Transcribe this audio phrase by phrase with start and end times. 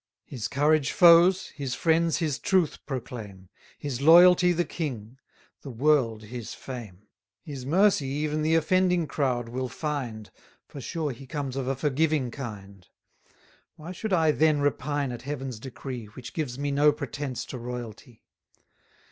[0.25, 5.19] His courage foes his friends his truth proclaim; His loyalty the king
[5.61, 7.03] the world his fame.
[7.43, 10.31] His mercy even the offending crowd will find;
[10.67, 12.87] For sure he comes of a forgiving kind.
[13.75, 17.59] 360 Why should I then repine at Heaven's decree, Which gives me no pretence to
[17.59, 18.23] royalty?